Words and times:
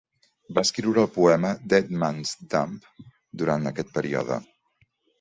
Va 0.57 0.63
escriure 0.67 1.03
el 1.07 1.11
poema 1.17 1.51
"Dead 1.75 1.93
Man's 2.05 2.33
Dump" 2.57 2.75
durant 3.45 3.75
aquest 3.75 3.97
període. 4.03 4.45